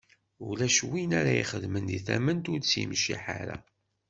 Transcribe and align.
Ulac 0.47 0.77
win 0.89 1.11
ara 1.19 1.33
ixedmen 1.43 1.85
deg 1.89 2.01
tament 2.07 2.49
ur 2.53 2.59
tt-yemciḥ 2.61 3.23
ara. 3.39 3.57